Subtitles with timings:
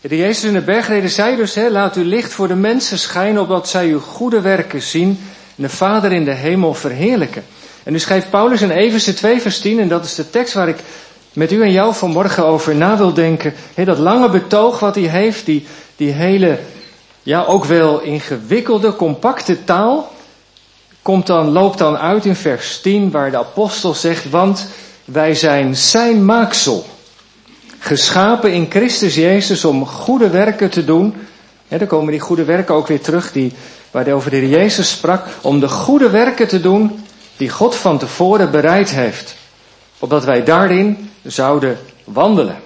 [0.00, 3.42] De Jezus in de bergreden zei dus, hè, laat uw licht voor de mensen schijnen,
[3.42, 5.08] opdat zij uw goede werken zien
[5.56, 7.44] en de Vader in de hemel verheerlijken.
[7.82, 10.68] En nu schrijft Paulus in Efeze 2 vers 10, en dat is de tekst waar
[10.68, 10.78] ik
[11.32, 13.54] met u en jou vanmorgen over na wil denken.
[13.74, 15.66] Hè, dat lange betoog wat hij heeft, die,
[15.96, 16.58] die hele,
[17.22, 20.12] ja ook wel ingewikkelde, compacte taal,
[21.02, 24.66] komt dan, loopt dan uit in vers 10, waar de apostel zegt, want
[25.04, 26.86] wij zijn zijn maaksel.
[27.82, 31.14] Geschapen in Christus Jezus om goede werken te doen.
[31.68, 33.52] Ja, dan komen die goede werken ook weer terug, die,
[33.90, 35.26] waar hij over de Jezus sprak.
[35.40, 37.04] Om de goede werken te doen
[37.36, 39.34] die God van tevoren bereid heeft.
[39.98, 42.60] Opdat wij daarin zouden wandelen.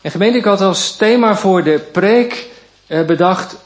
[0.00, 2.46] En gemeente, ik had als thema voor de preek
[2.86, 3.56] eh, bedacht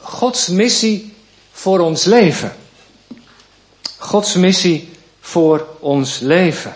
[0.00, 1.14] Gods missie
[1.52, 2.52] voor ons leven.
[3.98, 6.74] Gods missie voor ons leven.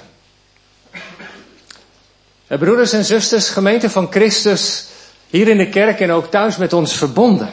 [2.46, 4.84] Eh, broeders en zusters, gemeente van Christus,
[5.30, 7.50] hier in de kerk en ook thuis met ons verbonden.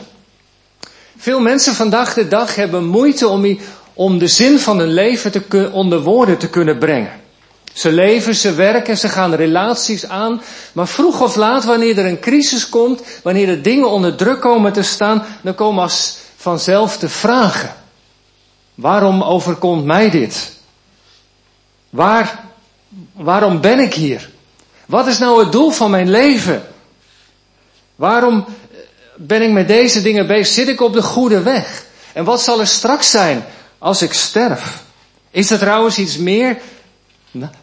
[1.17, 3.27] Veel mensen vandaag de dag hebben moeite
[3.93, 7.21] om, de zin van hun leven te, onder woorden te kunnen brengen.
[7.73, 10.41] Ze leven, ze werken, ze gaan relaties aan,
[10.73, 14.73] maar vroeg of laat, wanneer er een crisis komt, wanneer er dingen onder druk komen
[14.73, 17.75] te staan, dan komen als vanzelf de vragen.
[18.75, 20.51] Waarom overkomt mij dit?
[21.89, 22.43] Waar,
[23.13, 24.31] waarom ben ik hier?
[24.85, 26.63] Wat is nou het doel van mijn leven?
[27.95, 28.77] Waarom eh,
[29.15, 30.47] ben ik met deze dingen bezig?
[30.47, 31.85] Zit ik op de goede weg?
[32.13, 33.45] En wat zal er straks zijn
[33.77, 34.83] als ik sterf?
[35.31, 36.57] Is er trouwens iets meer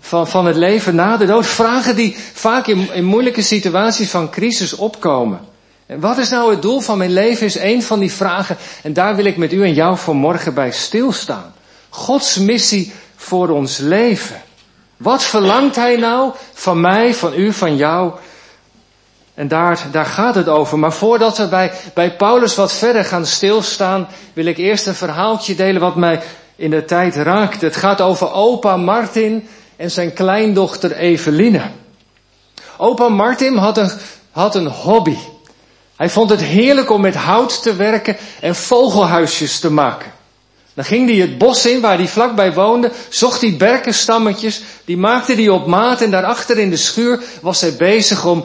[0.00, 1.46] van, van het leven na de dood?
[1.46, 5.40] Vragen die vaak in, in moeilijke situaties van crisis opkomen.
[5.86, 8.56] En wat is nou het doel van mijn leven is een van die vragen.
[8.82, 11.54] En daar wil ik met u en jou vanmorgen bij stilstaan.
[11.88, 14.42] Gods missie voor ons leven.
[15.00, 18.12] Wat verlangt hij nou van mij, van u, van jou?
[19.34, 20.78] En daar, daar gaat het over.
[20.78, 25.54] Maar voordat we bij, bij Paulus wat verder gaan stilstaan, wil ik eerst een verhaaltje
[25.54, 26.22] delen wat mij
[26.56, 27.60] in de tijd raakt.
[27.60, 31.62] Het gaat over opa Martin en zijn kleindochter Eveline.
[32.76, 33.90] Opa Martin had een,
[34.30, 35.16] had een hobby.
[35.96, 40.12] Hij vond het heerlijk om met hout te werken en vogelhuisjes te maken.
[40.74, 45.34] Dan ging hij het bos in waar hij vlakbij woonde, zocht hij berkenstammetjes, die maakte
[45.34, 48.44] hij op maat en daarachter in de schuur was hij bezig om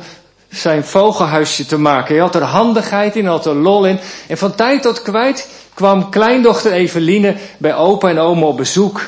[0.50, 2.14] zijn vogelhuisje te maken.
[2.14, 4.00] Hij had er handigheid in, had er lol in.
[4.28, 9.02] En van tijd tot kwijt kwam kleindochter Eveline bij opa en oma op bezoek.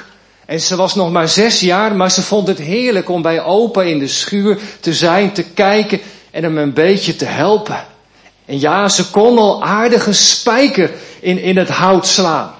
[0.45, 3.81] En ze was nog maar zes jaar, maar ze vond het heerlijk om bij opa
[3.81, 5.99] in de schuur te zijn, te kijken
[6.31, 7.85] en hem een beetje te helpen.
[8.45, 12.56] En ja, ze kon al aardige spijker in, in het hout slaan.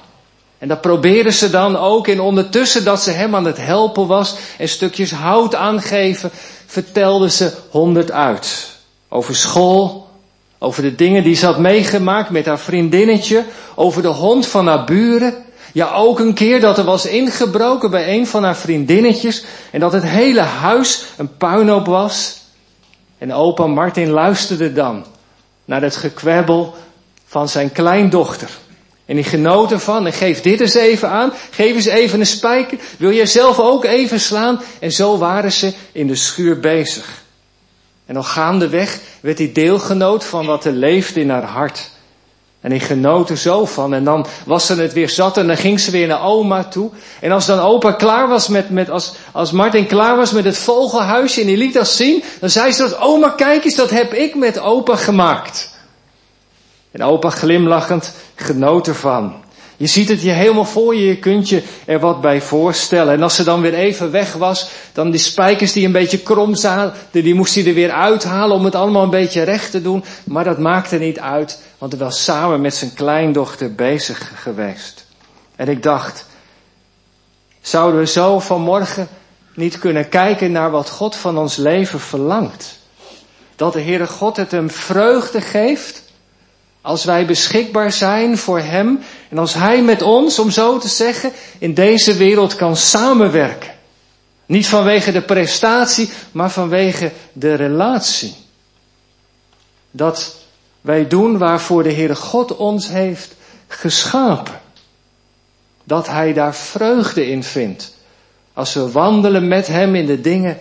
[0.60, 2.08] En dat probeerde ze dan ook.
[2.08, 6.32] En ondertussen dat ze hem aan het helpen was en stukjes hout aangeven,
[6.66, 8.76] vertelde ze honderd uit.
[9.10, 10.10] Over school,
[10.58, 13.44] over de dingen die ze had meegemaakt met haar vriendinnetje,
[13.76, 15.34] over de hond van haar buren.
[15.74, 19.94] Ja, ook een keer dat er was ingebroken bij een van haar vriendinnetjes en dat
[19.94, 22.42] het hele huis een puinhoop was.
[23.18, 25.06] En opa Martin luisterde dan
[25.66, 26.76] naar het gekwebbel
[27.26, 28.50] van zijn kleindochter.
[29.08, 31.34] En die genoot ervan en geef dit eens even aan.
[31.52, 32.78] Geef eens even een spijker.
[32.98, 34.62] Wil jij zelf ook even slaan?
[34.80, 37.24] En zo waren ze in de schuur bezig.
[38.06, 41.90] En al gaandeweg werd hij deelgenoot van wat er leefde in haar hart.
[42.62, 43.94] En hij genoot er zo van.
[43.94, 46.90] En dan was ze het weer zat en dan ging ze weer naar oma toe.
[47.22, 50.58] En als dan opa klaar was met, met als, als Martin klaar was met het
[50.58, 54.14] vogelhuisje en hij liet dat zien, dan zei ze dat, oma kijk eens, dat heb
[54.14, 55.76] ik met opa gemaakt.
[56.92, 59.46] En opa glimlachend genoot ervan.
[59.78, 63.14] Je ziet het je helemaal voor je, je kunt je er wat bij voorstellen.
[63.14, 66.56] En als ze dan weer even weg was, dan die spijkers die een beetje krom
[66.56, 70.04] zaten, die moest hij er weer uithalen om het allemaal een beetje recht te doen.
[70.24, 75.06] Maar dat maakte niet uit, want hij was samen met zijn kleindochter bezig geweest.
[75.56, 76.26] En ik dacht,
[77.62, 79.08] zouden we zo vanmorgen
[79.54, 82.80] niet kunnen kijken naar wat God van ons leven verlangt?
[83.56, 86.07] Dat de Heere God het hem vreugde geeft
[86.88, 89.00] als wij beschikbaar zijn voor Hem
[89.30, 93.72] en als Hij met ons, om zo te zeggen, in deze wereld kan samenwerken.
[94.46, 98.36] Niet vanwege de prestatie, maar vanwege de relatie.
[99.92, 100.36] Dat
[100.82, 103.36] wij doen waarvoor de Heere God ons heeft
[103.68, 104.62] geschapen.
[105.84, 107.94] Dat Hij daar vreugde in vindt.
[108.54, 110.60] Als we wandelen met Hem in de dingen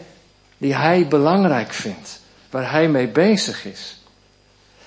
[0.58, 2.20] die Hij belangrijk vindt.
[2.50, 3.95] Waar Hij mee bezig is.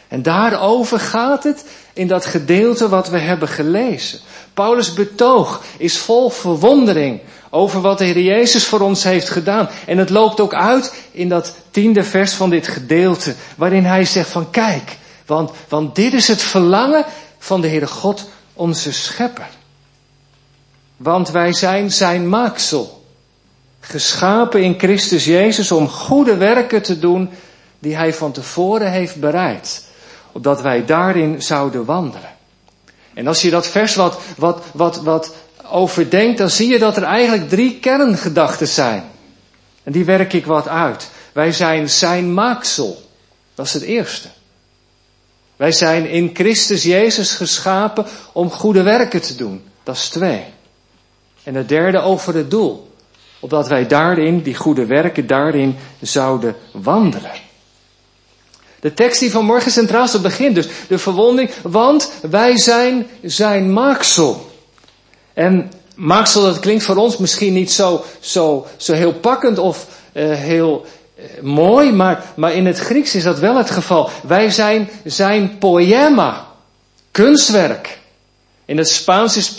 [0.09, 4.19] En daarover gaat het in dat gedeelte wat we hebben gelezen.
[4.53, 9.69] Paulus' betoog is vol verwondering over wat de Heer Jezus voor ons heeft gedaan.
[9.85, 14.29] En het loopt ook uit in dat tiende vers van dit gedeelte, waarin hij zegt
[14.29, 17.06] van kijk, want, want dit is het verlangen
[17.38, 19.50] van de Heere God, onze schepper.
[20.97, 23.03] Want wij zijn zijn maaksel.
[23.79, 27.29] Geschapen in Christus Jezus om goede werken te doen
[27.79, 29.88] die hij van tevoren heeft bereid.
[30.31, 32.37] Opdat wij daarin zouden wandelen.
[33.13, 35.33] En als je dat vers wat, wat, wat, wat
[35.71, 39.03] overdenkt, dan zie je dat er eigenlijk drie kerngedachten zijn.
[39.83, 41.09] En die werk ik wat uit.
[41.33, 43.01] Wij zijn zijn maaksel.
[43.55, 44.27] Dat is het eerste.
[45.55, 49.63] Wij zijn in Christus Jezus geschapen om goede werken te doen.
[49.83, 50.43] Dat is twee.
[51.43, 52.91] En het derde over het doel.
[53.39, 57.31] Opdat wij daarin, die goede werken, daarin zouden wandelen.
[58.79, 60.67] De tekst die vanmorgen centraal staat begint dus.
[60.87, 64.51] De verwonding, want wij zijn zijn maaksel.
[65.33, 70.33] En maaksel, dat klinkt voor ons misschien niet zo, zo, zo heel pakkend of uh,
[70.33, 70.85] heel
[71.17, 74.09] uh, mooi, maar, maar in het Grieks is dat wel het geval.
[74.27, 76.47] Wij zijn zijn poema,
[77.11, 77.97] kunstwerk.
[78.65, 79.53] In het Spaans is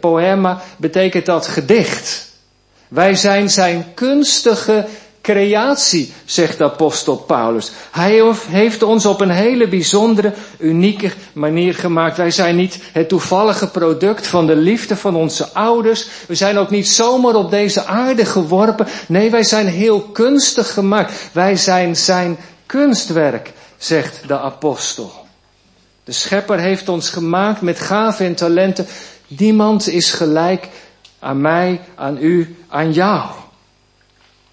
[0.00, 2.28] poema, betekent dat gedicht.
[2.88, 4.86] Wij zijn zijn kunstige
[5.26, 7.72] creatie, zegt de apostel Paulus.
[7.90, 12.16] Hij heeft ons op een hele bijzondere, unieke manier gemaakt.
[12.16, 16.08] Wij zijn niet het toevallige product van de liefde van onze ouders.
[16.26, 18.86] We zijn ook niet zomaar op deze aarde geworpen.
[19.08, 21.12] Nee, wij zijn heel kunstig gemaakt.
[21.32, 25.12] Wij zijn zijn kunstwerk, zegt de apostel.
[26.04, 28.86] De schepper heeft ons gemaakt met gaven en talenten.
[29.26, 30.68] Niemand is gelijk
[31.18, 33.44] aan mij, aan u, aan jou.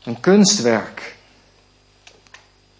[0.04, 1.16] Een kunstwerk.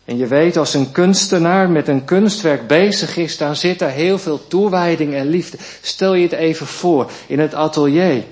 [0.06, 4.20] En je weet, als een kunstenaar met een kunstwerk bezig is, dan zit daar heel
[4.20, 5.58] veel toewijding en liefde.
[5.82, 8.24] Stel je het even voor, in het atelier.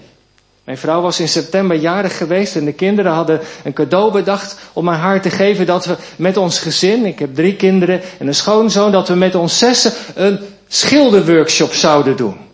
[0.64, 4.90] Mijn vrouw was in september jarig geweest en de kinderen hadden een cadeau bedacht om
[4.90, 8.36] aan haar te geven dat we met ons gezin, ik heb drie kinderen en een
[8.36, 12.51] schoonzoon, dat we met ons zessen een schilderworkshop zouden doen.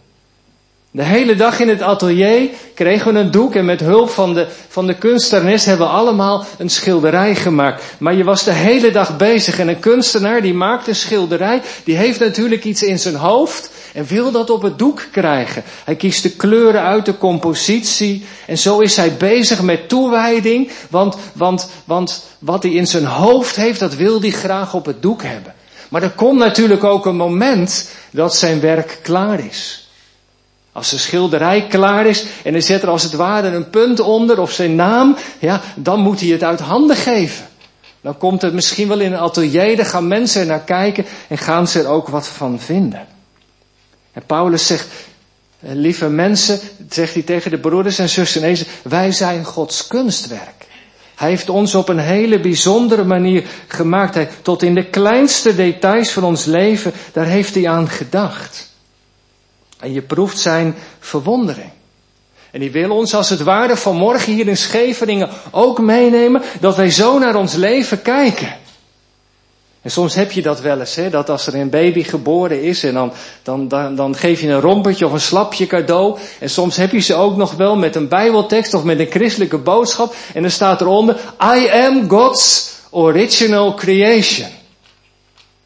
[0.98, 4.48] De hele dag in het atelier kregen we een doek en met hulp van de,
[4.68, 7.84] van de kunstenares hebben we allemaal een schilderij gemaakt.
[7.98, 11.96] Maar je was de hele dag bezig en een kunstenaar die maakt een schilderij, die
[11.96, 15.64] heeft natuurlijk iets in zijn hoofd en wil dat op het doek krijgen.
[15.84, 21.18] Hij kiest de kleuren uit de compositie en zo is hij bezig met toewijding, want,
[21.34, 25.24] want, want wat hij in zijn hoofd heeft, dat wil hij graag op het doek
[25.24, 25.54] hebben.
[25.90, 29.87] Maar er komt natuurlijk ook een moment dat zijn werk klaar is.
[30.78, 34.40] Als de schilderij klaar is en er zit er als het ware een punt onder
[34.42, 37.46] of zijn naam, ja, dan moet hij het uit handen geven.
[38.02, 41.38] Dan komt het misschien wel in een atelier, dan gaan mensen er naar kijken en
[41.38, 43.08] gaan ze er ook wat van vinden.
[44.14, 44.88] En Paulus zegt,
[45.60, 46.60] eh, lieve mensen,
[46.90, 50.66] zegt hij tegen de broeders en zussen in wij zijn Gods kunstwerk.
[51.16, 54.14] Hij heeft ons op een hele bijzondere manier gemaakt.
[54.14, 58.76] Hij, tot in de kleinste details van ons leven, daar heeft hij aan gedacht.
[59.80, 61.70] En je proeft zijn verwondering.
[62.52, 66.90] En die wil ons als het ware vanmorgen hier in Scheveningen ook meenemen dat wij
[66.90, 68.56] zo naar ons leven kijken.
[69.82, 72.84] En soms heb je dat wel eens, hè, dat als er een baby geboren is
[72.84, 73.12] en dan,
[73.44, 76.18] dan, dan, dan geef je een rompertje of een slapje cadeau.
[76.40, 79.58] En soms heb je ze ook nog wel met een bijbeltekst of met een christelijke
[79.58, 80.16] boodschap.
[80.34, 81.16] En dan staat eronder,
[81.56, 84.50] I am God's original creation.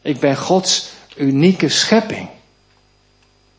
[0.01, 2.27] Ik ben Gods unieke schepping.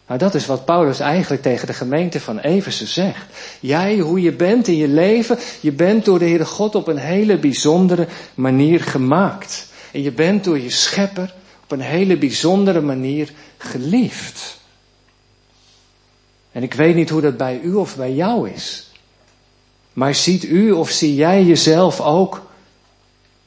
[0.06, 3.26] Nou, dat is wat Paulus eigenlijk tegen de gemeente van Efeze zegt.
[3.60, 6.98] Jij, hoe je bent in je leven, je bent door de Heere God op een
[6.98, 9.66] hele bijzondere manier gemaakt.
[9.92, 14.60] En je bent door je schepper op een hele bijzondere manier geliefd.
[16.52, 18.90] En ik weet niet hoe dat bij u of bij jou is.
[19.92, 22.50] Maar ziet u of zie jij jezelf ook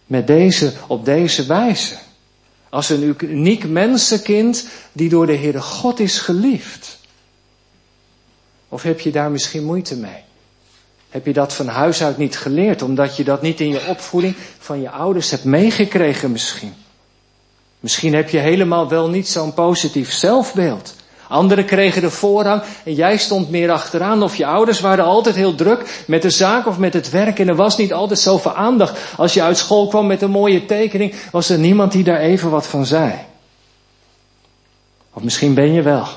[0.06, 1.96] met deze, op deze wijze?
[2.76, 6.98] Als een uniek mensenkind die door de Heere God is geliefd.
[8.70, 10.24] Of heb je daar misschien moeite mee?
[11.10, 14.36] Heb je dat van huis uit niet geleerd, omdat je dat niet in je opvoeding
[14.60, 16.74] van je ouders hebt meegekregen misschien?
[17.80, 20.96] Misschien heb je helemaal wel niet zo'n positief zelfbeeld.
[21.28, 24.24] Anderen kregen de voorrang en jij stond meer achteraan.
[24.24, 27.48] Of je ouders waren altijd heel druk met de zaak of met het werk en
[27.48, 29.00] er was niet altijd zoveel aandacht.
[29.18, 32.50] Als je uit school kwam met een mooie tekening, was er niemand die daar even
[32.50, 33.14] wat van zei.
[35.14, 36.08] Of misschien ben je wel.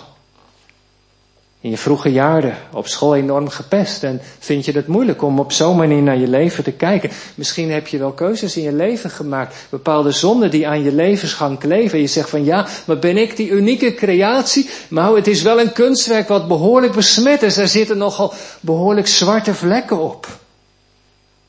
[1.61, 5.53] In je vroege jaren op school enorm gepest en vind je het moeilijk om op
[5.53, 7.11] zo'n manier naar je leven te kijken.
[7.35, 11.59] Misschien heb je wel keuzes in je leven gemaakt, bepaalde zonden die aan je levensgang
[11.59, 11.95] kleven.
[11.95, 14.71] En je zegt van ja, maar ben ik die unieke creatie?
[14.89, 17.57] Maar het is wel een kunstwerk wat behoorlijk besmet is.
[17.57, 20.27] Er zitten nogal behoorlijk zwarte vlekken op.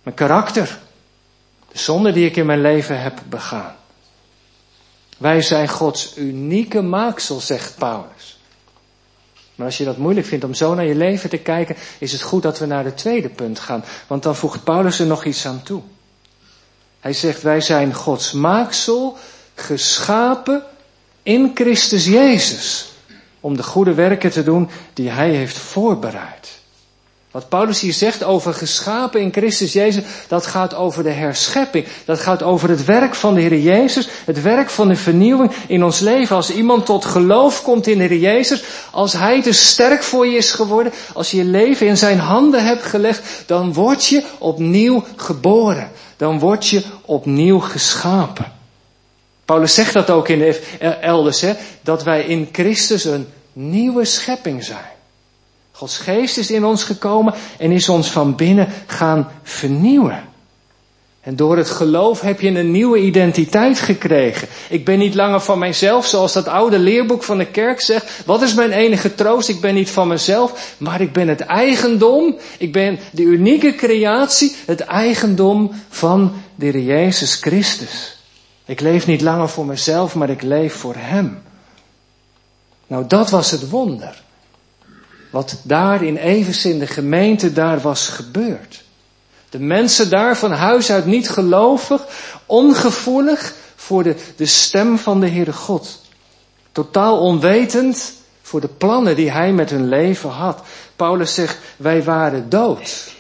[0.04, 0.80] Mijn karakter,
[1.72, 3.76] de zonde die ik in mijn leven heb begaan.
[5.18, 8.39] Wij zijn Gods unieke maaksel, zegt Paulus.
[9.60, 12.22] Maar als je dat moeilijk vindt om zo naar je leven te kijken, is het
[12.22, 13.84] goed dat we naar het tweede punt gaan.
[14.08, 15.82] Want dan voegt Paulus er nog iets aan toe.
[17.00, 19.18] Hij zegt, wij zijn Gods maaksel,
[19.56, 20.64] geschapen
[21.24, 22.92] in Christus Jezus.
[23.40, 26.59] Om de goede werken te doen die Hij heeft voorbereid.
[27.32, 31.86] Wat Paulus hier zegt over geschapen in Christus Jezus, dat gaat over de herschepping.
[32.06, 35.84] Dat gaat over het werk van de Heer Jezus, het werk van de vernieuwing in
[35.84, 36.36] ons leven.
[36.36, 40.38] Als iemand tot geloof komt in de Heer Jezus, als Hij te sterk voor je
[40.38, 45.04] is geworden, als je je leven in Zijn handen hebt gelegd, dan word je opnieuw
[45.16, 45.92] geboren.
[46.18, 48.52] Dan word je opnieuw geschapen.
[49.46, 50.60] Paulus zegt dat ook in de
[51.02, 54.98] elders, hè, dat wij in Christus een nieuwe schepping zijn.
[55.80, 60.24] Gods geest is in ons gekomen en is ons van binnen gaan vernieuwen.
[61.22, 64.48] En door het geloof heb je een nieuwe identiteit gekregen.
[64.70, 68.26] Ik ben niet langer van mijzelf, zoals dat oude leerboek van de kerk zegt.
[68.26, 69.50] Wat is mijn enige troost?
[69.50, 72.36] Ik ben niet van mezelf, maar ik ben het eigendom.
[72.58, 78.18] Ik ben de unieke creatie, het eigendom van de Heer Jezus Christus.
[78.66, 81.42] Ik leef niet langer voor mezelf, maar ik leef voor Hem.
[82.88, 84.28] Nou, dat was het wonder
[85.30, 88.84] wat daar in Evers in de gemeente daar was gebeurd.
[89.50, 92.02] De mensen daar van huis uit niet gelovig,
[92.46, 96.02] ongevoelig voor de, de stem van de Heere God.
[96.72, 100.62] Totaal onwetend voor de plannen die hij met hun leven had.
[100.96, 103.14] Paulus zegt, wij waren dood.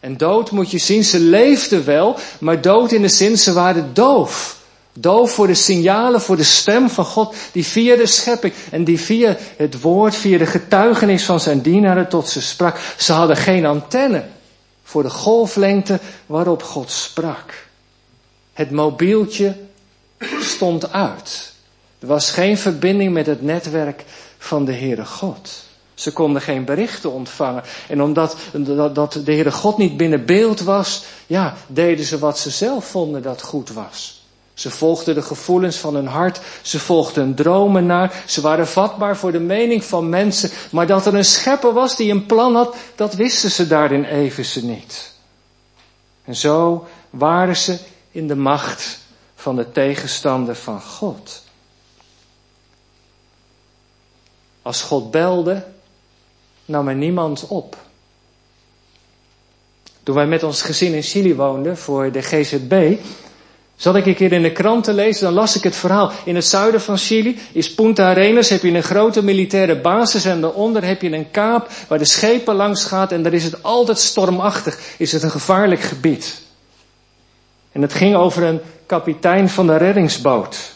[0.00, 3.94] En dood moet je zien, ze leefden wel, maar dood in de zin, ze waren
[3.94, 4.61] doof.
[4.94, 9.00] Doof voor de signalen, voor de stem van God, die via de schepping en die
[9.00, 12.78] via het woord, via de getuigenis van zijn dienaren tot ze sprak.
[12.96, 14.24] Ze hadden geen antenne
[14.82, 17.66] voor de golflengte waarop God sprak.
[18.52, 19.56] Het mobieltje
[20.40, 21.52] stond uit.
[21.98, 24.04] Er was geen verbinding met het netwerk
[24.38, 25.64] van de Heere God.
[25.94, 27.62] Ze konden geen berichten ontvangen.
[27.88, 28.36] En omdat
[28.92, 33.22] dat, de Heere God niet binnen beeld was, ja, deden ze wat ze zelf vonden
[33.22, 34.21] dat goed was.
[34.54, 39.32] Ze volgden de gevoelens van hun hart, ze volgden dromen naar, ze waren vatbaar voor
[39.32, 43.14] de mening van mensen, maar dat er een schepper was die een plan had, dat
[43.14, 45.12] wisten ze daarin even niet.
[46.24, 47.78] En zo waren ze
[48.10, 48.98] in de macht
[49.34, 51.42] van de tegenstander van God.
[54.62, 55.64] Als God belde,
[56.64, 57.76] nam er niemand op.
[60.02, 62.98] Toen wij met ons gezin in Chili woonden voor de GZB,
[63.76, 66.10] Zat ik een keer in de krant te lezen, dan las ik het verhaal.
[66.24, 70.40] In het zuiden van Chili is Punta Arenas, heb je een grote militaire basis en
[70.40, 73.98] daaronder heb je een kaap waar de schepen langs gaat en daar is het altijd
[73.98, 76.42] stormachtig, is het een gevaarlijk gebied.
[77.72, 80.72] En het ging over een kapitein van de reddingsboot.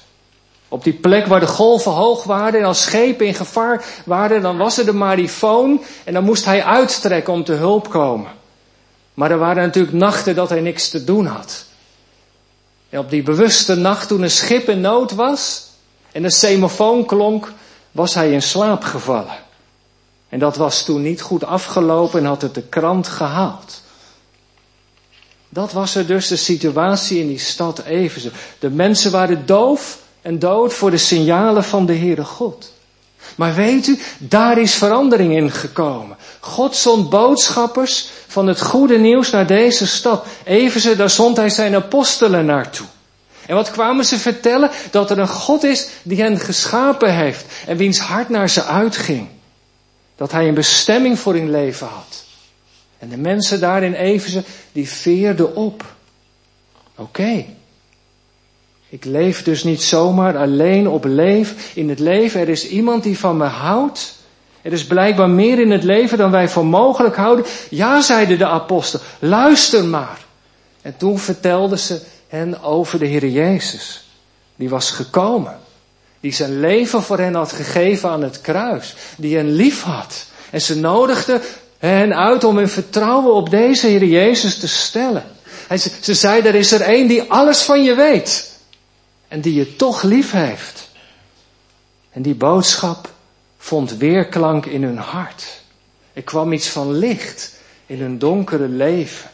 [0.68, 4.56] Op die plek waar de golven hoog waren en als schepen in gevaar waren, dan
[4.56, 8.30] was er de marifoon en dan moest hij uittrekken om te hulp komen.
[9.14, 11.64] Maar er waren natuurlijk nachten dat hij niks te doen had.
[12.96, 15.66] En op die bewuste nacht toen een schip in nood was
[16.12, 17.52] en een semafoon klonk,
[17.92, 19.38] was hij in slaap gevallen.
[20.28, 23.82] En dat was toen niet goed afgelopen en had het de krant gehaald.
[25.48, 28.30] Dat was er dus de situatie in die stad Evenze.
[28.58, 32.72] De mensen waren doof en dood voor de signalen van de Heere God.
[33.34, 36.16] Maar weet u, daar is verandering in gekomen.
[36.40, 40.26] God zond boodschappers van het goede nieuws naar deze stad.
[40.44, 42.86] Evenze, daar zond hij zijn apostelen naartoe.
[43.46, 44.70] En wat kwamen ze vertellen?
[44.90, 49.28] Dat er een God is die hen geschapen heeft en wiens hart naar ze uitging.
[50.16, 52.24] Dat hij een bestemming voor hun leven had.
[52.98, 55.84] En de mensen daar in Evenze, die veerden op.
[56.96, 57.44] Oké.
[58.96, 61.70] Ik leef dus niet zomaar alleen op leef.
[61.74, 64.14] In het leven, er is iemand die van me houdt.
[64.62, 67.44] Er is blijkbaar meer in het leven dan wij voor mogelijk houden.
[67.70, 70.24] Ja, zeiden de apostel, luister maar.
[70.82, 74.08] En toen vertelden ze hen over de Heer Jezus.
[74.54, 75.58] Die was gekomen.
[76.20, 78.94] Die zijn leven voor hen had gegeven aan het kruis.
[79.16, 80.26] Die hen lief had.
[80.50, 81.40] En ze nodigden
[81.78, 85.24] hen uit om hun vertrouwen op deze Heer Jezus te stellen.
[85.68, 88.45] En ze, ze zei, er is er één die alles van je weet.
[89.36, 90.88] En die je toch lief heeft.
[92.10, 93.12] En die boodschap
[93.58, 95.60] vond weerklank in hun hart.
[96.12, 97.52] Er kwam iets van licht
[97.86, 99.30] in hun donkere leven.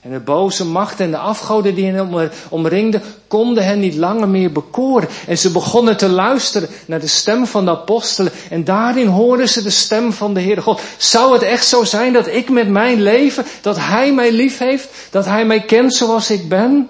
[0.00, 4.52] En de boze machten en de afgoden die hen omringden, konden hen niet langer meer
[4.52, 5.08] bekoren.
[5.26, 8.32] En ze begonnen te luisteren naar de stem van de apostelen.
[8.50, 10.80] En daarin hoorden ze de stem van de Heere God.
[10.96, 14.88] Zou het echt zo zijn dat ik met mijn leven, dat Hij mij lief heeft,
[15.10, 16.88] dat Hij mij kent zoals ik ben?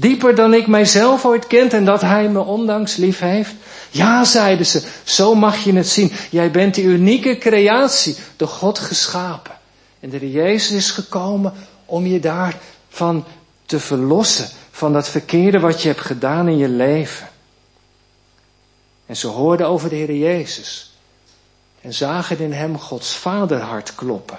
[0.00, 3.54] Dieper dan ik mijzelf ooit kent en dat Hij me ondanks lief heeft?
[3.90, 6.12] Ja, zeiden ze, zo mag je het zien.
[6.30, 9.54] Jij bent die unieke creatie, door God geschapen.
[10.00, 11.52] En de Jezus is gekomen
[11.84, 13.24] om je daarvan
[13.66, 14.48] te verlossen.
[14.70, 17.28] Van dat verkeerde wat je hebt gedaan in je leven.
[19.06, 20.94] En ze hoorden over de Heer Jezus.
[21.80, 24.38] En zagen in hem Gods vaderhart kloppen.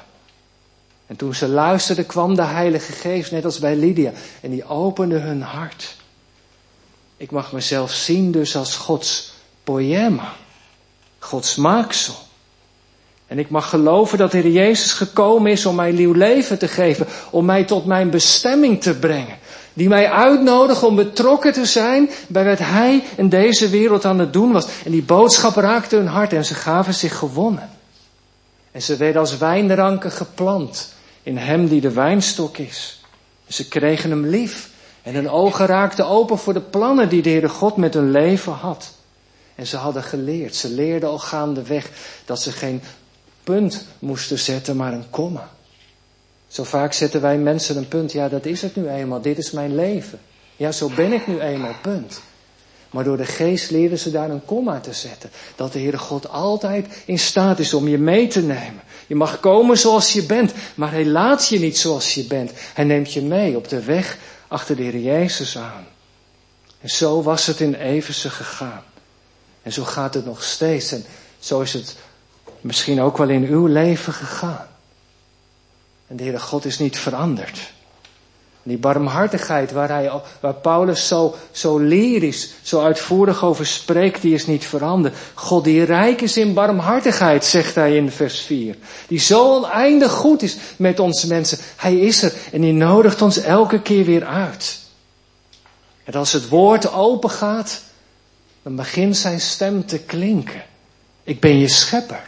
[1.08, 4.12] En toen ze luisterden kwam de Heilige Geest, net als bij Lydia.
[4.42, 5.96] En die opende hun hart.
[7.18, 9.34] Ik mag mezelf zien dus als Gods
[9.64, 10.34] poema.
[11.20, 12.16] Gods maaksel.
[13.28, 16.68] En ik mag geloven dat de Heer Jezus gekomen is om mij nieuw leven te
[16.68, 19.38] geven, om mij tot mijn bestemming te brengen.
[19.74, 24.34] Die mij uitnodigt om betrokken te zijn bij wat Hij in deze wereld aan het
[24.34, 24.68] doen was.
[24.86, 27.70] En die boodschap raakte hun hart en ze gaven zich gewonnen.
[28.72, 30.96] En ze werden als wijnranken geplant
[31.28, 33.02] in Hem die de wijnstok is.
[33.48, 34.70] Ze kregen Hem lief
[35.02, 38.54] en hun ogen raakten open voor de plannen die de Heere God met hun leven
[38.54, 38.94] had.
[39.56, 41.90] En ze hadden geleerd, ze leerden al gaandeweg
[42.26, 42.82] dat ze geen
[43.44, 45.50] punt moesten zetten, maar een komma.
[46.48, 49.52] Zo vaak zetten wij mensen een punt, ja dat is het nu eenmaal, dit is
[49.52, 50.20] mijn leven.
[50.56, 52.22] Ja, zo ben ik nu eenmaal, punt.
[52.90, 55.30] Maar door de geest leerden ze daar een komma te zetten.
[55.56, 58.82] Dat de Heere God altijd in staat is om je mee te nemen.
[59.08, 62.52] Je mag komen zoals je bent, maar hij laat je niet zoals je bent.
[62.74, 65.86] Hij neemt je mee op de weg achter de Heer Jezus aan.
[66.82, 68.84] En zo was het in Eversen gegaan.
[69.62, 70.92] En zo gaat het nog steeds.
[70.92, 71.06] En
[71.40, 71.96] zo is het
[72.62, 74.68] misschien ook wel in uw leven gegaan.
[76.08, 77.72] En de Heere God is niet veranderd.
[78.68, 84.48] Die barmhartigheid waar, hij, waar Paulus zo, zo lyrisch, zo uitvoerig over spreekt, die is
[84.48, 85.16] niet veranderd.
[85.34, 88.76] God die rijk is in barmhartigheid, zegt hij in vers 4.
[89.08, 91.58] Die zo oneindig goed is met ons mensen.
[91.76, 94.80] Hij is er en die nodigt ons elke keer weer uit.
[96.04, 97.82] En als het woord open gaat,
[98.64, 100.64] dan begint zijn stem te klinken.
[101.24, 102.24] Ik ben je schepper.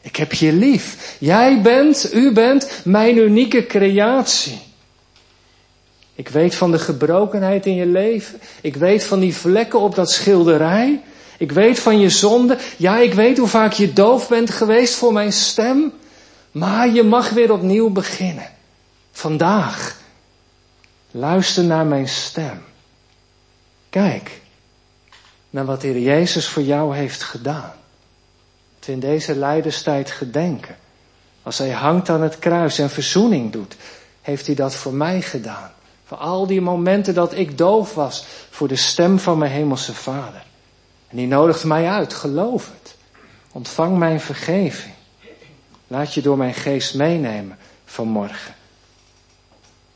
[0.00, 1.16] Ik heb je lief.
[1.20, 4.66] Jij bent, u bent mijn unieke creatie.
[6.18, 8.40] Ik weet van de gebrokenheid in je leven.
[8.60, 11.02] Ik weet van die vlekken op dat schilderij.
[11.38, 12.58] Ik weet van je zonde.
[12.76, 15.92] Ja, ik weet hoe vaak je doof bent geweest voor mijn stem.
[16.50, 18.50] Maar je mag weer opnieuw beginnen.
[19.12, 19.96] Vandaag.
[21.10, 22.62] Luister naar mijn stem.
[23.90, 24.40] Kijk
[25.50, 27.74] naar wat de Heer Jezus voor jou heeft gedaan
[28.88, 30.76] in deze lijdenstijd gedenken.
[31.42, 33.76] Als hij hangt aan het kruis en verzoening doet,
[34.22, 35.72] heeft hij dat voor mij gedaan.
[36.08, 40.42] Voor al die momenten dat ik doof was voor de stem van mijn hemelse vader.
[41.08, 42.96] En die nodigt mij uit, geloof het.
[43.52, 44.94] Ontvang mijn vergeving.
[45.86, 48.54] Laat je door mijn geest meenemen vanmorgen.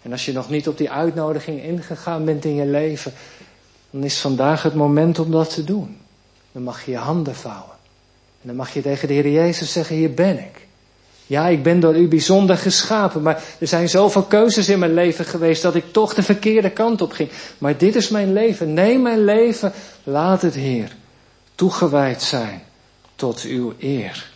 [0.02, 3.12] En als je nog niet op die uitnodiging ingegaan bent in je leven,
[3.90, 6.00] dan is vandaag het moment om dat te doen.
[6.52, 7.76] Dan mag je je handen vouwen.
[8.40, 10.61] En dan mag je tegen de Heer Jezus zeggen, hier ben ik.
[11.26, 15.24] Ja, ik ben door u bijzonder geschapen, maar er zijn zoveel keuzes in mijn leven
[15.24, 17.30] geweest dat ik toch de verkeerde kant op ging.
[17.58, 18.74] Maar dit is mijn leven.
[18.74, 19.72] Neem mijn leven.
[20.02, 20.96] Laat het, Heer,
[21.54, 22.62] toegewijd zijn
[23.14, 24.30] tot uw eer.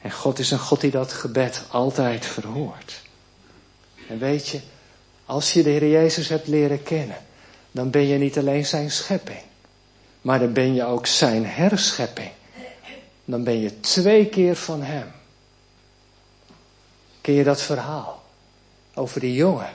[0.00, 3.00] En God is een God die dat gebed altijd verhoort.
[4.08, 4.60] En weet je,
[5.26, 7.18] als je de Heer Jezus hebt leren kennen,
[7.70, 9.42] dan ben je niet alleen zijn schepping,
[10.20, 12.30] maar dan ben je ook zijn herschepping
[13.24, 15.12] dan ben je twee keer van Hem.
[17.22, 18.22] Ken je dat verhaal?
[18.94, 19.70] Over die jongen.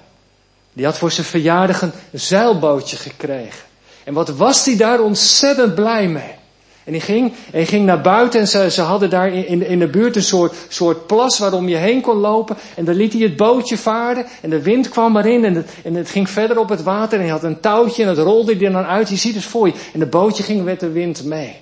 [0.73, 3.65] Die had voor zijn verjaardag een zeilbootje gekregen.
[4.03, 6.35] En wat was hij daar ontzettend blij mee.
[6.83, 9.87] En hij ging, hij ging naar buiten en ze, ze hadden daar in, in de
[9.87, 12.57] buurt een soort, soort plas waarom je heen kon lopen.
[12.75, 15.95] En dan liet hij het bootje varen en de wind kwam erin en het, en
[15.95, 17.17] het ging verder op het water.
[17.17, 19.09] En hij had een touwtje en het rolde er dan uit.
[19.09, 19.73] Je ziet het voor je.
[19.93, 21.55] En het bootje ging met de wind mee.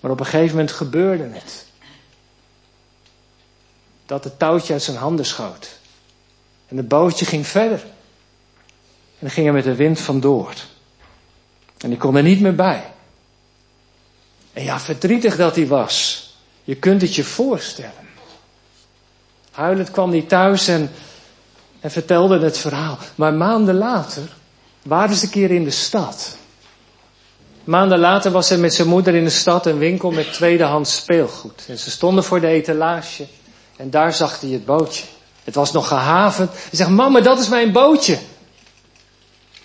[0.00, 1.66] Maar op een gegeven moment gebeurde het.
[4.06, 5.78] Dat het touwtje uit zijn handen schoot.
[6.68, 7.84] En het bootje ging verder.
[9.18, 10.54] En ging er met de wind vandoor.
[11.78, 12.84] En die kon er niet meer bij.
[14.52, 16.26] En ja, verdrietig dat hij was.
[16.64, 18.08] Je kunt het je voorstellen.
[19.50, 20.90] Huilend kwam hij thuis en,
[21.80, 22.98] en vertelde het verhaal.
[23.14, 24.22] Maar maanden later
[24.82, 26.36] waren ze een keer in de stad.
[27.64, 31.64] Maanden later was hij met zijn moeder in de stad een winkel met tweedehands speelgoed.
[31.68, 33.26] En ze stonden voor de etalage
[33.82, 35.04] en daar zag hij het bootje.
[35.44, 36.50] Het was nog gehavend.
[36.50, 38.18] Hij zegt, mama, dat is mijn bootje.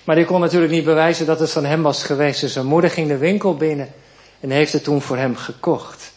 [0.03, 2.41] Maar hij kon natuurlijk niet bewijzen dat het van hem was geweest.
[2.41, 3.93] Dus zijn moeder ging de winkel binnen
[4.39, 6.11] en heeft het toen voor hem gekocht.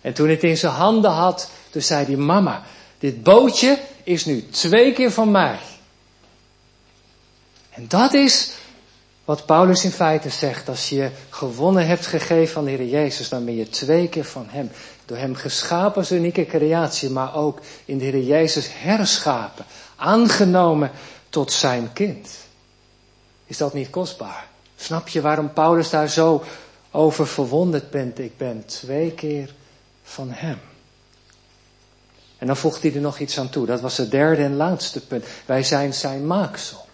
[0.00, 2.62] En toen het in zijn handen had, toen zei hij, mama,
[2.98, 5.58] dit bootje is nu twee keer van mij.
[7.70, 8.52] En dat is
[9.28, 10.68] wat Paulus in feite zegt.
[10.68, 14.46] Als je gewonnen hebt gegeven van de Heer Jezus, dan ben je twee keer van
[14.48, 14.70] Hem.
[15.04, 19.64] Door Hem geschapen als unieke creatie, maar ook in de Heer Jezus herschapen.
[19.96, 20.90] Aangenomen
[21.28, 22.30] tot zijn kind.
[23.46, 24.46] Is dat niet kostbaar?
[24.76, 26.44] Snap je waarom Paulus daar zo
[26.90, 28.18] over verwonderd bent?
[28.18, 29.54] Ik ben twee keer
[30.02, 30.58] van Hem.
[32.38, 33.66] En dan voegt hij er nog iets aan toe.
[33.66, 35.24] Dat was het derde en laatste punt.
[35.46, 36.87] Wij zijn zijn maaksel.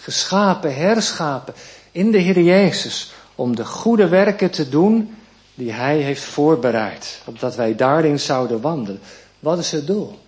[0.00, 1.54] Geschapen, herschapen
[1.92, 3.12] in de Heer Jezus.
[3.34, 5.16] Om de goede werken te doen
[5.54, 7.20] die Hij heeft voorbereid.
[7.24, 9.00] Opdat wij daarin zouden wandelen.
[9.38, 10.18] Wat is het doel?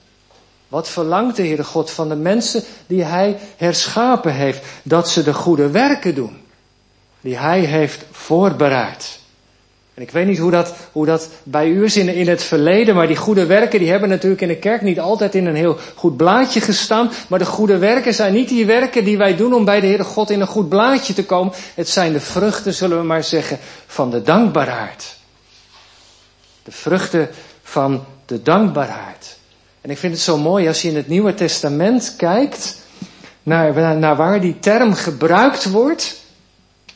[0.69, 4.65] Wat verlangt de Heere God van de mensen die Hij herschapen heeft?
[4.83, 6.43] Dat ze de goede werken doen.
[7.21, 9.21] Die Hij heeft voorbereid.
[9.95, 12.95] En ik weet niet hoe dat, hoe dat bij u is in, in het verleden,
[12.95, 15.79] maar die goede werken die hebben natuurlijk in de kerk niet altijd in een heel
[15.95, 17.11] goed blaadje gestaan.
[17.29, 20.05] Maar de goede werken zijn niet die werken die wij doen om bij de Heere
[20.05, 21.53] God in een goed blaadje te komen.
[21.75, 25.17] Het zijn de vruchten, zullen we maar zeggen, van de dankbaarheid.
[26.63, 27.29] De vruchten
[27.63, 29.39] van de dankbaarheid.
[29.81, 32.77] En ik vind het zo mooi als je in het Nieuwe Testament kijkt
[33.43, 36.22] naar, naar waar die term gebruikt wordt.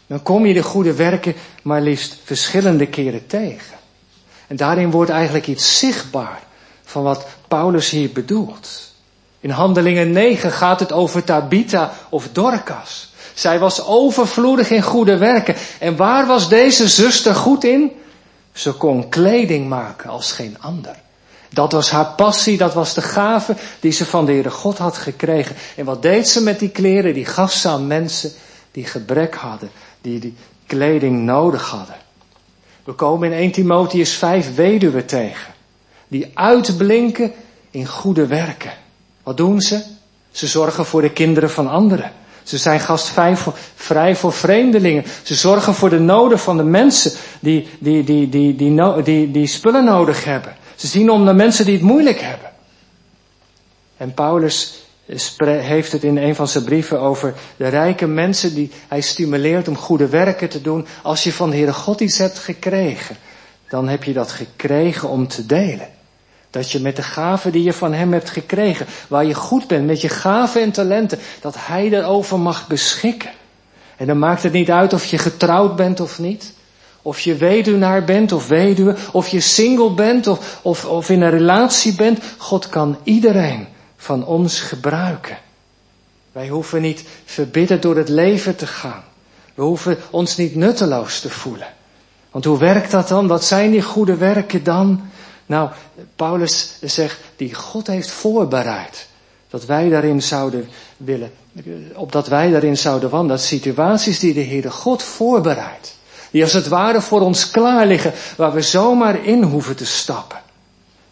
[0.06, 3.76] Dan kom je de goede werken maar liefst verschillende keren tegen.
[4.46, 6.42] En daarin wordt eigenlijk iets zichtbaar
[6.84, 8.92] van wat Paulus hier bedoelt.
[9.40, 13.12] In Handelingen 9 gaat het over Tabitha of Dorcas.
[13.34, 15.54] Zij was overvloedig in goede werken.
[15.78, 17.92] En waar was deze zuster goed in?
[18.52, 20.94] Ze kon kleding maken als geen ander.
[21.48, 24.96] Dat was haar passie, dat was de gave die ze van de Heere God had
[24.96, 25.56] gekregen.
[25.76, 27.14] En wat deed ze met die kleren?
[27.14, 28.32] Die gaf ze aan mensen
[28.70, 29.70] die gebrek hadden,
[30.06, 30.34] die die
[30.66, 31.96] kleding nodig hadden.
[32.84, 35.54] We komen in 1 Timotheus 5 weduwen tegen,
[36.08, 37.32] die uitblinken
[37.70, 38.72] in goede werken.
[39.22, 39.82] Wat doen ze?
[40.30, 42.12] Ze zorgen voor de kinderen van anderen.
[42.42, 45.04] Ze zijn gastvrij voor, vrij voor vreemdelingen.
[45.22, 49.46] Ze zorgen voor de noden van de mensen die, die, die, die, die, die, die
[49.46, 50.56] spullen nodig hebben.
[50.74, 52.50] Ze zien om de mensen die het moeilijk hebben.
[53.96, 54.85] En Paulus
[55.44, 59.76] heeft het in een van zijn brieven over de rijke mensen die hij stimuleert om
[59.76, 60.86] goede werken te doen.
[61.02, 63.16] Als je van de Heere God iets hebt gekregen,
[63.68, 65.88] dan heb je dat gekregen om te delen.
[66.50, 69.86] Dat je met de gaven die je van hem hebt gekregen, waar je goed bent,
[69.86, 73.30] met je gaven en talenten, dat hij erover mag beschikken.
[73.96, 76.52] En dan maakt het niet uit of je getrouwd bent of niet.
[77.02, 80.26] Of je weduwnaar bent of weduwe, of je single bent
[80.62, 82.18] of, of in een relatie bent.
[82.36, 83.74] God kan iedereen
[84.06, 85.38] van ons gebruiken.
[86.32, 89.04] Wij hoeven niet verbitterd door het leven te gaan.
[89.54, 91.66] We hoeven ons niet nutteloos te voelen.
[92.30, 93.26] Want hoe werkt dat dan?
[93.26, 95.10] Wat zijn die goede werken dan?
[95.46, 95.70] Nou,
[96.16, 99.08] Paulus zegt, die God heeft voorbereid.
[99.48, 101.32] Dat wij daarin zouden willen,
[101.94, 103.36] opdat wij daarin zouden wandelen.
[103.36, 105.96] Dat situaties die de Heere God voorbereidt.
[106.30, 110.44] Die als het ware voor ons klaar liggen, waar we zomaar in hoeven te stappen.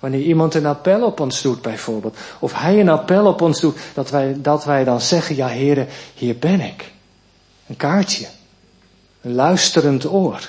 [0.04, 3.76] Wanneer iemand een appel op ons doet bijvoorbeeld, of hij een appel op ons doet,
[3.94, 6.92] dat wij, dat wij dan zeggen, ja heren, hier ben ik.
[7.66, 8.26] Een kaartje,
[9.20, 10.48] een luisterend oor,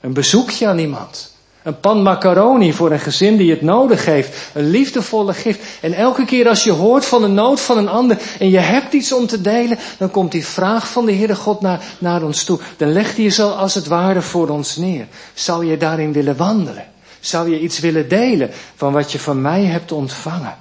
[0.00, 1.32] een bezoekje aan iemand.
[1.62, 4.36] Een pan macaroni voor een gezin die het nodig heeft.
[4.54, 5.60] Een liefdevolle gift.
[5.80, 8.92] En elke keer als je hoort van de nood van een ander en je hebt
[8.92, 12.44] iets om te delen, dan komt die vraag van de Heere God naar, naar ons
[12.44, 12.58] toe.
[12.76, 15.06] Dan legt hij zo als het ware voor ons neer.
[15.34, 16.89] Zou je daarin willen wandelen?
[17.20, 20.56] Zou je iets willen delen van wat je van mij hebt ontvangen?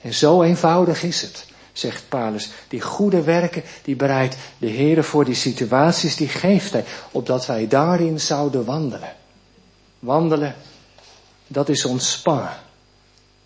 [0.00, 2.50] En zo eenvoudig is het, zegt Paulus.
[2.68, 7.68] Die goede werken, die bereidt de Heere voor die situaties, die geeft hij, opdat wij
[7.68, 9.14] daarin zouden wandelen.
[9.98, 10.54] Wandelen,
[11.46, 12.56] dat is ontspannen.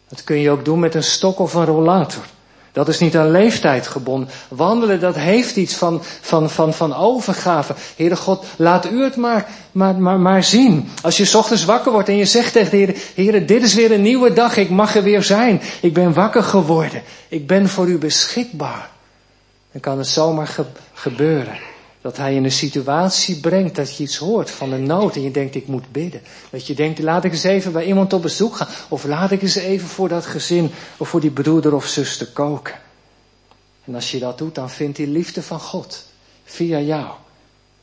[0.08, 2.24] Dat kun je ook doen met een stok of een rollator.
[2.72, 4.28] Dat is niet aan leeftijd gebonden.
[4.48, 7.74] Wandelen, dat heeft iets van, van, van, van overgave.
[7.96, 10.88] Heere God, laat u het maar, maar, maar, maar zien.
[11.02, 13.92] Als je ochtends wakker wordt en je zegt tegen de Heer, Heere, dit is weer
[13.92, 14.56] een nieuwe dag.
[14.56, 15.60] Ik mag er weer zijn.
[15.80, 17.02] Ik ben wakker geworden.
[17.28, 18.90] Ik ben voor u beschikbaar.
[19.72, 21.71] Dan kan het zomaar ge gebeuren
[22.02, 25.30] dat hij in een situatie brengt dat je iets hoort van een nood en je
[25.30, 26.22] denkt ik moet bidden.
[26.50, 28.68] Dat je denkt laat ik eens even bij iemand op bezoek gaan.
[28.88, 32.74] Of laat ik eens even voor dat gezin of voor die broeder of zuster koken.
[33.84, 36.04] En als je dat doet dan vindt die liefde van God
[36.44, 37.06] via jou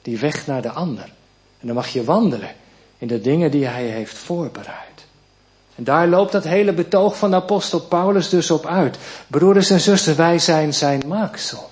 [0.02, 1.12] die weg naar de ander.
[1.60, 2.56] En dan mag je wandelen
[2.98, 5.06] in de dingen die hij heeft voorbereid.
[5.76, 8.98] En daar loopt dat hele betoog van de apostel Paulus dus op uit.
[9.28, 11.72] Broeders en zusters, wij zijn zijn maaksel.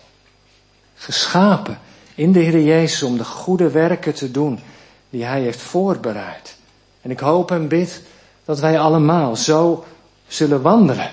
[0.96, 1.80] Geschapen
[2.18, 4.60] in de Heer Jezus om de goede werken te doen
[5.10, 6.56] die hij heeft voorbereid.
[7.02, 8.02] En ik hoop en bid
[8.46, 9.86] dat wij allemaal zo
[10.28, 11.12] zullen wandelen.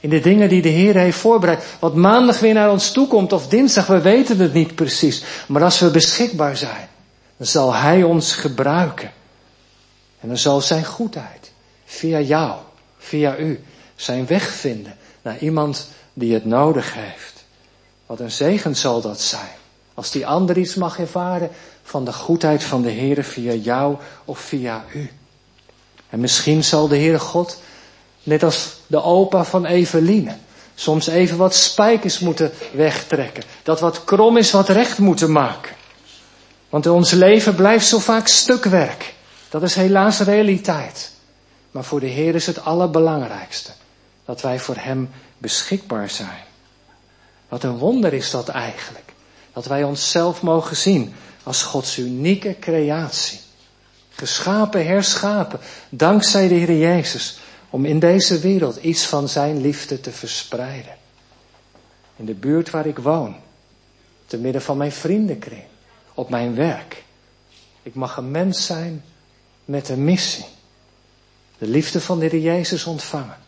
[0.00, 1.64] In de dingen die de Heer heeft voorbereid.
[1.78, 5.24] Wat maandag weer naar ons toe komt of dinsdag, we weten het niet precies.
[5.48, 6.88] Maar als we beschikbaar zijn,
[7.36, 9.10] dan zal Hij ons gebruiken.
[10.20, 11.52] En dan zal Zijn goedheid
[11.84, 12.56] via jou,
[12.98, 13.64] via u,
[13.96, 17.44] zijn weg vinden naar iemand die het nodig heeft.
[18.06, 19.60] Wat een zegen zal dat zijn.
[19.94, 21.50] Als die ander iets mag ervaren
[21.82, 25.10] van de goedheid van de Heer via jou of via u.
[26.08, 27.60] En misschien zal de Heere God,
[28.22, 30.36] net als de opa van Eveline,
[30.74, 33.42] soms even wat spijkers moeten wegtrekken.
[33.62, 35.72] Dat wat krom is, wat recht moeten maken.
[36.68, 39.14] Want in ons leven blijft zo vaak stukwerk.
[39.48, 41.10] Dat is helaas realiteit.
[41.70, 43.70] Maar voor de Heer is het allerbelangrijkste
[44.24, 46.44] dat wij voor Hem beschikbaar zijn.
[47.48, 49.11] Wat een wonder is dat eigenlijk.
[49.52, 53.40] Dat wij onszelf mogen zien als Gods unieke creatie.
[54.10, 57.38] Geschapen, herschapen, dankzij de Heer Jezus,
[57.70, 60.96] om in deze wereld iets van Zijn liefde te verspreiden.
[62.16, 63.36] In de buurt waar ik woon,
[64.26, 65.64] te midden van mijn vriendenkring,
[66.14, 67.04] op mijn werk.
[67.82, 69.04] Ik mag een mens zijn
[69.64, 70.44] met een missie.
[71.58, 73.38] De liefde van de Heer Jezus ontvangen,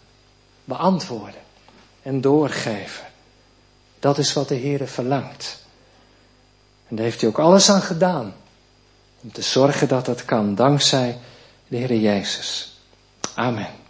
[0.64, 1.42] beantwoorden
[2.02, 3.04] en doorgeven.
[3.98, 5.63] Dat is wat de Heer verlangt.
[6.94, 8.34] En daar heeft hij ook alles aan gedaan
[9.22, 11.18] om te zorgen dat dat kan, dankzij
[11.68, 12.78] de Heer Jezus.
[13.34, 13.83] Amen.